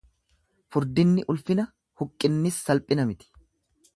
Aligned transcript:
Furdinni 0.75 1.25
ulfina 1.33 1.67
huqqinnis 2.03 2.59
salphina 2.71 3.09
miti. 3.13 3.31